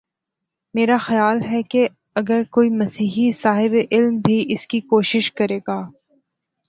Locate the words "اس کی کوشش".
4.49-5.31